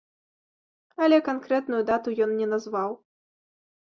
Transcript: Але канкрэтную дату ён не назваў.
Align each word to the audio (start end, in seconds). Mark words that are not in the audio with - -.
Але 1.07 1.19
канкрэтную 1.27 1.81
дату 1.89 2.09
ён 2.25 2.31
не 2.39 2.47
назваў. 2.55 2.91